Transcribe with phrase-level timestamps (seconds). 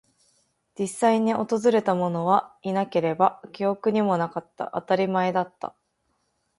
[0.79, 4.71] 実際に訪れたものはいなければ、記憶にもなかった。
[4.73, 5.75] 当たり前だった。